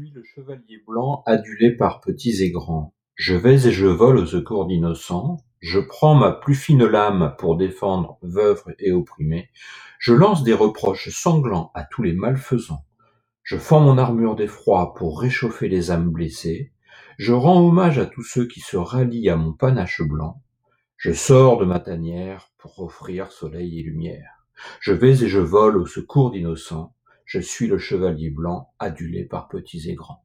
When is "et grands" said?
2.42-2.94, 29.88-30.24